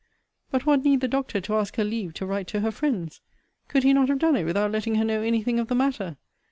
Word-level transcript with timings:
But 0.49 0.65
what 0.65 0.83
need 0.83 0.99
the 1.01 1.07
doctor 1.07 1.39
to 1.41 1.55
ask 1.57 1.75
her 1.75 1.83
leave 1.83 2.15
to 2.15 2.25
write 2.25 2.47
to 2.47 2.61
her 2.61 2.71
friends? 2.71 3.21
Could 3.67 3.83
he 3.83 3.93
not 3.93 4.09
have 4.09 4.17
done 4.17 4.35
it 4.35 4.45
without 4.45 4.71
letting 4.71 4.95
her 4.95 5.05
know 5.05 5.21
any 5.21 5.43
thing 5.43 5.59
of 5.59 5.67
the 5.67 5.75
matter? 5.75 6.17